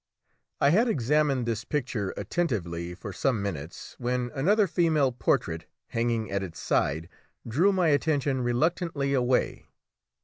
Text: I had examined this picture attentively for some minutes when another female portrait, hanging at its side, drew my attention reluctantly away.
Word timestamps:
I 0.59 0.69
had 0.71 0.87
examined 0.87 1.45
this 1.45 1.63
picture 1.63 2.11
attentively 2.17 2.95
for 2.95 3.13
some 3.13 3.39
minutes 3.39 3.95
when 3.99 4.31
another 4.33 4.65
female 4.65 5.11
portrait, 5.11 5.65
hanging 5.89 6.31
at 6.31 6.41
its 6.41 6.59
side, 6.59 7.07
drew 7.47 7.71
my 7.71 7.89
attention 7.89 8.41
reluctantly 8.41 9.13
away. 9.13 9.67